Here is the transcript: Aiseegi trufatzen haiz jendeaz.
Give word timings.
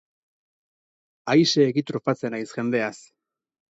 Aiseegi 1.35 1.87
trufatzen 1.93 2.41
haiz 2.41 2.45
jendeaz. 2.59 2.95